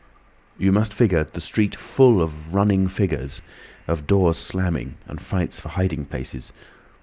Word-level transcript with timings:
You 0.57 0.71
must 0.71 0.95
figure 0.95 1.23
the 1.23 1.39
street 1.39 1.75
full 1.75 2.23
of 2.23 2.55
running 2.55 2.87
figures, 2.87 3.43
of 3.87 4.07
doors 4.07 4.39
slamming 4.39 4.97
and 5.05 5.21
fights 5.21 5.59
for 5.59 5.69
hiding 5.69 6.05
places. 6.05 6.53